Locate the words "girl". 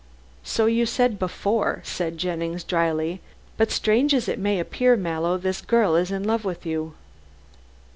5.61-5.95